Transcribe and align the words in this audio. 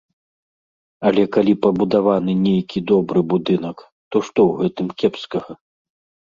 Але 1.09 1.25
калі 1.35 1.53
пабудаваны 1.65 2.31
нейкі 2.47 2.77
добры 2.93 3.19
будынак, 3.35 3.77
то 4.09 4.17
што 4.29 4.39
ў 4.49 4.65
гэтым 4.65 4.87
кепскага? 5.05 5.51